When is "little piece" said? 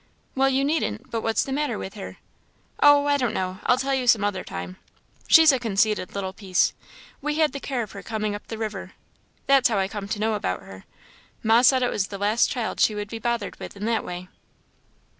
6.15-6.73